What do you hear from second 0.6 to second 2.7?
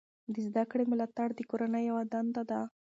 کړې ملاتړ د کورنۍ یوه دنده ده.